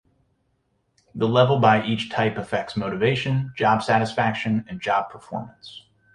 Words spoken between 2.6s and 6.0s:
motivation, job satisfaction, and job performance.